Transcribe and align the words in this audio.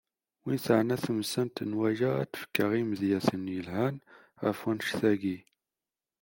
Wid 0.43 0.61
teɛna 0.65 0.95
temsalt 1.05 1.57
n 1.69 1.71
waya 1.79 2.09
ad 2.21 2.29
d-fkeɣ 2.31 2.69
imedyaten 2.81 3.43
yelhan 3.55 3.95
ɣef 4.43 4.57
wanect-agi. 4.63 5.37